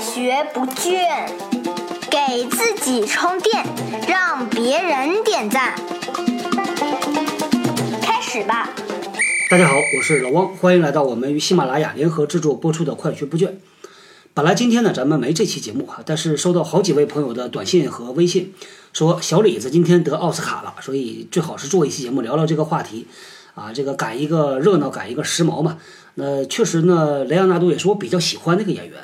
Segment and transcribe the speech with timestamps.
[0.00, 1.28] 学不倦，
[2.08, 3.66] 给自己充电，
[4.06, 5.74] 让别人点赞。
[8.00, 8.70] 开始吧。
[9.50, 13.46] 大家好，我是老汪，欢迎来到我们与喜马拉雅联合制作播出的《快学不倦》。
[14.34, 18.54] 本来今天呢，咱们没这期节目哈，但是收到好几位朋友的短信和微信，
[18.92, 23.08] 说小李子今天得奥斯卡了，所以最好是做一期节目聊聊这个话题。
[23.56, 25.78] 啊，这个赶一个热闹，赶一个时髦嘛。
[26.14, 28.96] 那确实呢，雷昂纳多也是我比较喜欢那个演员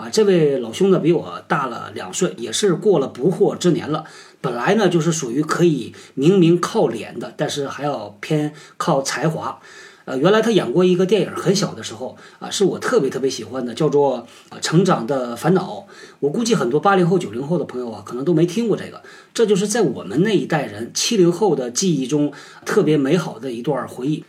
[0.00, 0.08] 啊。
[0.10, 4.04] 这位老兄呢，比我大了两岁，也是过了不惑之年了。
[4.40, 9.60] 本来呢，就是属于可以明明靠脸的，但是还要偏靠才华。
[10.06, 14.26] 呃，原来他演过一个电影，很小的时候啊，是我特别特别喜欢的，叫做
[14.60, 15.86] 《成长的烦恼》。
[16.20, 19.02] 我估计很多八零后、九零后的朋友啊，可能都没听过这个。
[19.34, 22.32] 这就是在我们那一代人七零后的记忆中
[22.64, 24.20] 特别美好的一段回忆。《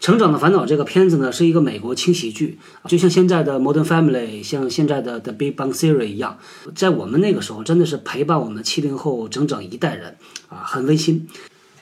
[0.00, 6.38] 成长的烦恼》这个片子呢，是一个美国轻喜剧，就像现在的《Modern Family》、像现在的《The Big Bang Theory》一样，
[6.74, 10.16] 在我们那个时候真的是陪伴我们七零后整整一代人
[10.48, 11.28] 啊，很温馨。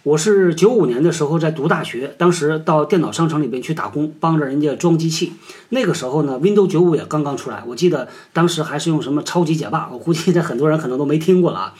[0.02, 5.32] 我是九五年的时候在读大学，当时到电脑商城里边去打工，帮着人家装机器。
[5.70, 11.74] 那个时候呢，Windows 九五也刚刚出来，我记得当时还是用什么超级解霸，我估计在很多人可能都没听过了啊。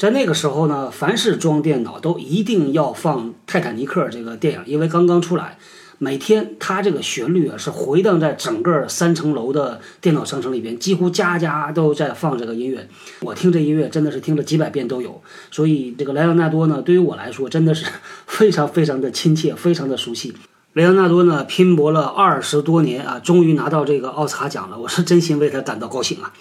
[0.00, 5.58] 在那个时候呢，凡是装电脑都一定要放《泰坦尼克》这个电影，因为刚刚出来。
[5.98, 12.88] 每天，它这个旋律啊是回荡在整个三层楼的电脑商城里边，几乎家家都在放这个音乐。
[13.20, 15.20] 我听这音乐真的是听了几百遍都有。
[15.50, 17.84] 所以这个莱昂纳多呢，对于我来说真的是
[18.26, 20.32] 非常非常的亲切，非常的熟悉。
[20.72, 26.32] 莱昂纳多呢，拼搏了二十多年啊，终于拿到这个奥斯卡奖了，我是真心为他感到高兴啊！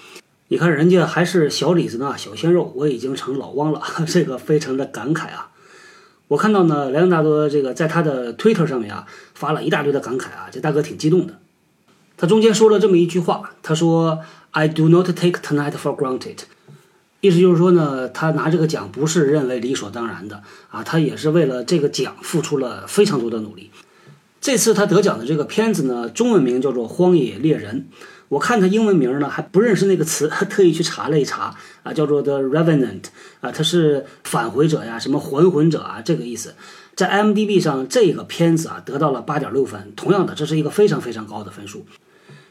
[0.51, 5.51] 你看人家还是小李子呢，小鲜肉，我已经成老汪了， 这个非常的感慨啊。
[6.27, 11.37] 我看到呢，莱昂纳多这个在他的推特上面啊发了一大堆的感慨啊，这大哥挺激动的。
[12.17, 16.39] 他中间说了这么一句话，他说：“I do not take tonight for granted。”
[17.21, 20.41] 意思就是说呢，他拿这个奖不是认为理所当然的
[20.71, 23.69] 啊，他也是为了这个奖付出了非常多的努力。
[24.41, 27.87] 这次他得奖的这个片子呢，中文名叫做《荒野猎人》。
[28.29, 33.05] 我看他英文名呢，还不认识那个词，特意去查了一查啊，叫做 The Revenant
[33.41, 36.53] 啊，它是返回者呀，什么还魂者啊，这个意思。
[36.95, 41.85] 在 m d b 上，这个片子啊得到了八点六分，同样的，这是一个非常非常高的分数。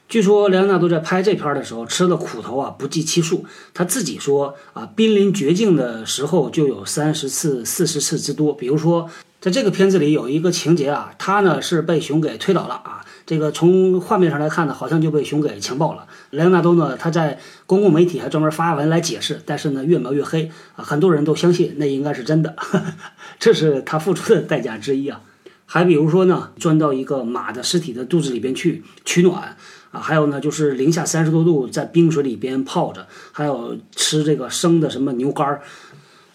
[0.08, 8.54] 据说莱昂纳多在拍这片的时候吃的苦头啊不计其数，他自己说啊，濒临绝境的时候就有三十次、四十次之多。
[8.54, 9.08] 比如说，
[9.40, 13.04] 在这个片子里有一个情节啊，他呢是被熊给推倒了啊。
[13.24, 16.06] 这个从画面上来看呢，好像就被熊给强暴了。
[16.30, 22.56] 莱昂纳多呢，他在公共媒体还专门发文来解释，但是呢，越描越黑啊，很多人都相信那应该是真的，
[23.38, 25.20] 这是他付出的代价之一啊。
[25.66, 29.56] 还比如说呢，钻到一个马的尸体的肚子里边去取暖
[29.92, 35.60] 啊，还有呢，就是零下三十多度在冰水里边泡着，还有吃这个生的什么牛肝儿。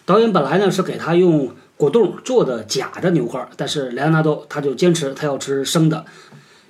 [0.06, 6.04] 导演本来呢是给他用果冻做的假的牛肝，但是莱昂纳多他就坚持他要吃生的。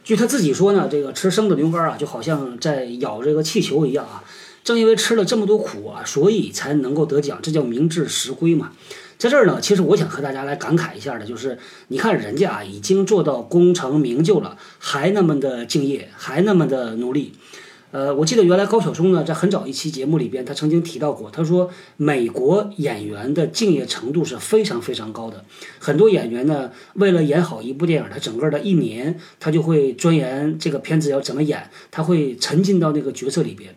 [0.03, 4.25] 据他自己说呢，这个吃生的牛肝啊，就好像在咬这个气球一样啊。
[4.63, 8.73] 正因为吃了这么多苦啊，所以才能够得奖，这叫明智实归嘛。
[9.19, 17.35] 在这儿呢，其实我想和大家来感慨一下的，就是你看人家啊，已经做到功成名就了，还那么的敬业，还那么的努力。
[17.95, 25.45] 呃，我记得原来高晓松呢，在很早一期节目里边，他曾经提到过，他说美国演员的敬业程度是非常非常高的。
[25.79, 33.77] 很多演员呢，为了演好一部电影，他整个的一年，他就会钻研这个片子要怎么演，他会沉浸到那个角色里边。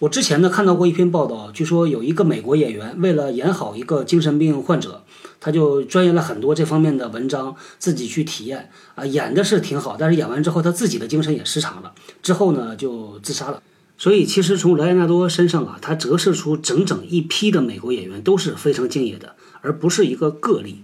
[0.00, 5.04] 我之前呢看到过一篇报道，据说有一个美国演员为了演好一个精神病患者，
[5.44, 13.62] 他就钻研了很多这方面的文章，自己去体验啊，演的是挺好，但是演完之后他自己的精神也失常了，之后呢就自杀了。
[13.98, 20.82] 所以其实从莱昂纳多身上啊，他折射出整整一批的美国演员都是非常敬业的，而不是一个个例。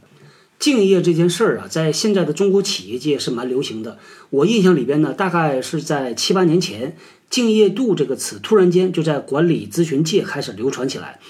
[0.59, 3.99] 敬业这件事儿啊，在现在的中国企业界是蛮流行的。
[4.29, 6.99] 我印象里边呢，大概是在七八年前。
[7.31, 11.21] 敬业度这个词突然间就在管理咨询界开始流传起来，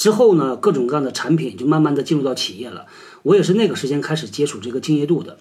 [0.00, 2.86] 之后呢，各种各样的产品就慢慢的进入到企业了。
[3.22, 5.36] 我也是那个时间开始接触这个敬业度的。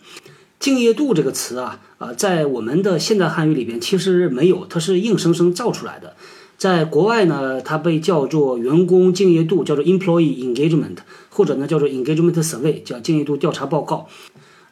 [0.59, 6.13] 敬业度这个词啊，啊，在我们的现代汉语里边其实没有，它是硬生生造出来的。
[6.57, 10.97] 在国外呢，它被叫做员工敬业度，叫做 employee engagement，
[11.29, 14.09] 或者呢叫做 engagement survey，叫敬业度调查报告。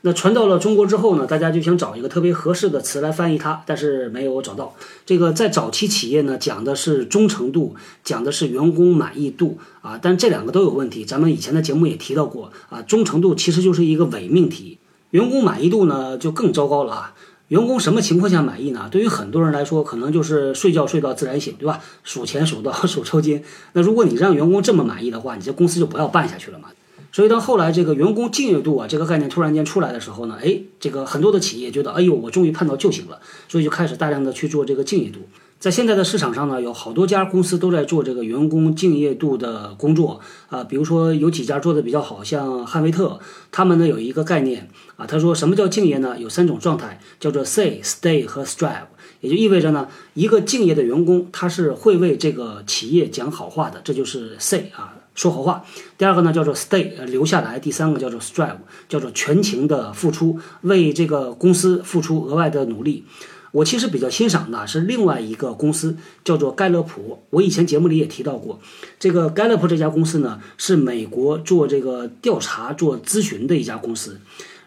[0.08, 4.74] 那传到了中国之后呢，大家就想找一个特别合适的词来翻译它，但是没有找到。
[5.06, 7.76] 这个在早期企业呢，讲的是忠诚度，
[8.06, 11.04] 讲的是员工满意度啊，但这两个都有问题。
[11.04, 14.78] 咱们以前的节目也提到过啊，忠诚度其实就是一个伪命题，
[15.10, 17.14] 员工满意度呢就更糟糕了啊。
[17.50, 18.88] 员工什么情况下满意呢？
[18.90, 21.82] 对于很多人来说，可能就是睡觉睡到自然醒，对吧？
[22.06, 23.44] 数钱数到 手抽筋。
[23.74, 26.70] 那如果你让员工这么满意的话，你这公司就不要办下去了嘛。
[27.12, 35.22] 所以当后来这个员工敬业度啊这个概念突然间出来的时候呢，哎，这个很多的企业觉得，哎呦，我终于盼到救星了，所以就开始大量的去做这个敬业度。
[35.60, 43.20] 在现在的市场上呢，有好多家公司都在做这个员工敬业度的工作啊，比如说有几家做的比较好，像汉威特，
[43.52, 46.16] 他们呢有一个概念啊，他说什么叫敬业呢？
[46.20, 48.86] 有三种状态，叫做 say、stay 和 strive，
[49.22, 55.66] 也就意味着呢，一个敬业的员工他是会为这个企业讲好话的，这就是 say 啊，说好话。
[55.98, 57.60] 第二个呢叫做 stay，留下来。
[57.60, 63.04] 第三个叫做 strive，叫做全情的付出，为这个公司付出额外的努力。
[63.52, 67.24] 我其实比较欣赏的是另外一个公司，叫做盖勒普。
[67.32, 68.60] 我以前节目里也提到过，
[69.00, 74.20] 这个盖勒普这家公司呢，是美国做这个调查、做咨询的一家公司。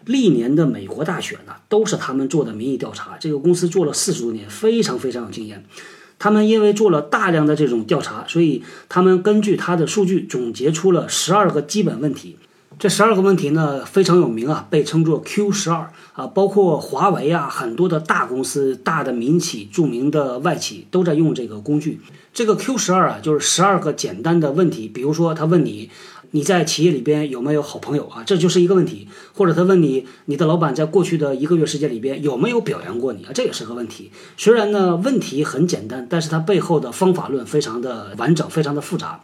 [0.03, 3.17] 历年的美国大选呢，都是他们做的民意调查。
[3.17, 5.63] 这个公司做了四十多年，非常非常有经验。
[6.21, 12.37] 他们因为做了大量的这种调查，所以他们根据他的数据总结出了十二个基本问题。
[12.77, 21.99] 这十二个问题呢非常有名啊，被称作 Q 十二啊，包括华为啊，很多的大公司、大的民企、著名的外企都在用这个工具。
[22.31, 25.89] 这个 Q 十二啊，就是十二个简单的问题，比如说他问你
[26.31, 34.11] 你在企业里边有没有好朋友啊，这就是一个问题；或者他问你你的老板在过去的一个月时间里边有没有表扬过你啊，这也是个问题。
[34.37, 39.21] 虽然呢问题很简单，但是它背后的方法论非常的完整，非常的复杂。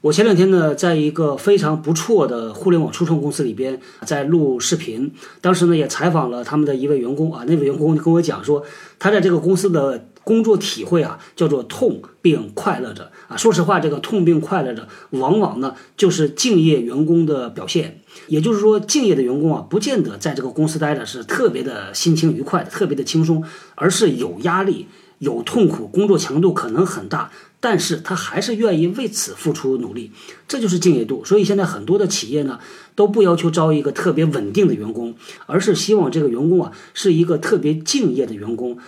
[0.00, 5.12] 我前两天呢，在一个非常不错的互联网初创公司里边，在录视频。
[5.40, 8.62] 当时呢，也采访了他们的一位员工啊，那位员工就跟我讲说，
[9.00, 13.36] 他在这个公司的工作体会啊，叫做痛并快乐着啊。
[13.38, 18.02] 说实话，这个痛并快乐着，往往呢就是敬业员工的表现。
[18.26, 23.42] 也就是说，敬业的员工啊，不见得在这个公司待着是特别的心情愉快的，特别的轻松，
[23.74, 24.86] 而是有压力。
[25.18, 30.12] 有痛苦，工作强度可能很大，但是他还是愿意为此付出努力，
[30.46, 31.24] 这就是敬业度。
[31.24, 32.60] 所以现在很多的企业呢，
[32.94, 35.16] 都不要求招一个特别稳定的员工，
[35.46, 38.78] 而是希望这个员工啊是一个特别敬业的员工，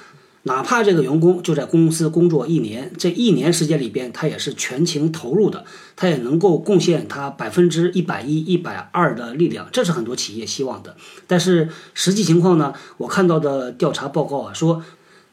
[0.45, 5.65] 哪怕这个员工就在公司工作一年，这一年时间里边他也是全情投入的，
[5.97, 10.97] 他也能够贡献他百分之一百一、一百二的力量，这是很多企业希望的。
[11.27, 14.83] 但是实际情况呢，我看到的调查报告啊说。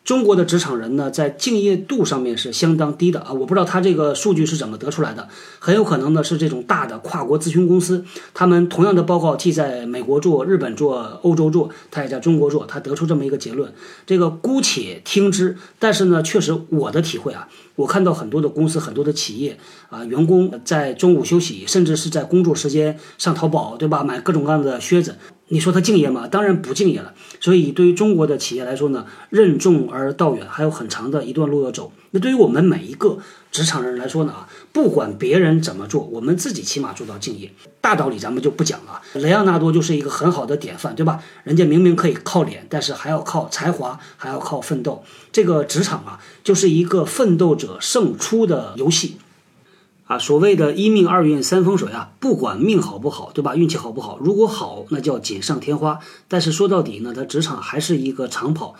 [0.08, 3.34] 中国的职场人呢，在敬业度上面是相当低的啊！
[3.34, 5.28] 我不知道他这个数据是怎么得出来的，
[5.60, 13.74] 很有可能呢是这种大的跨国咨询公司，他们同样的报告既在美国做、日本做、欧洲做，他也在中国做，他得出这么一个结论。
[14.06, 19.58] 这个姑且听之，但是呢，确实我的体会啊，我看到很多的公司、很多的企业
[19.90, 24.06] 啊，员工在中午休息，甚至是在工作时间上淘宝，对吧？
[24.06, 25.18] 买各种各样的靴子。
[25.50, 26.28] 你说他敬业吗？
[26.28, 27.14] 当然不敬业了。
[27.40, 31.92] 所以对于中国的企业来说呢，任重而道远，还有很长的一段路要走。
[32.12, 33.20] 那对于我们每一个
[33.52, 37.52] 职场人来说呢，啊，不管别人怎么做，我们自己起码做到敬业。
[37.80, 39.02] 大道理咱们就不讲了。
[39.14, 41.24] 雷昂纳多就是一个很好的典范，对吧？
[41.44, 45.04] 人家明明可以靠脸，但是还要靠才华，还要靠奋斗。
[45.32, 49.18] 这个职场啊，就是一个奋斗者胜出的游戏。
[50.08, 53.56] 啊，所谓的一命二运三风水啊，不管命好不好，对吧？
[53.58, 54.18] 运气好不好？
[54.20, 56.00] 如果好，那叫锦上添花。
[56.30, 58.76] 但是说到底呢，他职场还是一个长跑，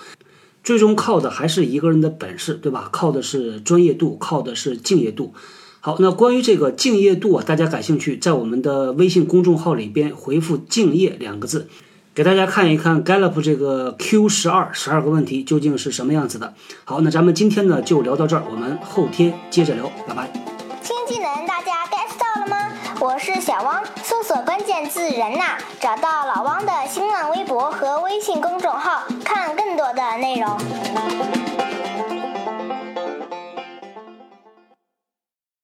[0.64, 2.88] 最终靠的还是一个人的本事，对吧？
[2.92, 5.34] 靠的是专业度，靠的是敬业度。
[5.82, 11.68] 好，那关于这个敬业度啊，大家感兴趣，在我们的微信公众号里边回复“敬业”两个字，
[12.16, 16.54] 给大家看一看 Gallup 这个 Q 十二十二个问题究竟是什么样子的。
[16.86, 20.37] 好，那咱们今天呢就聊到这儿，我们后天接着聊，拜拜。
[21.08, 30.58] 技能大家 get 到了吗我是小汪，搜索关键字“人呐”，找到老汪的新浪微博和微信公众号，看更多的内容。